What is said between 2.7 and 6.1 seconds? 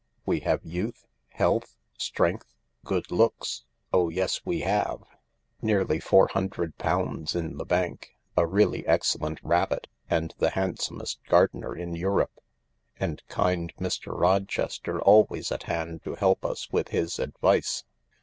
good looks— oh yes, we have— nearly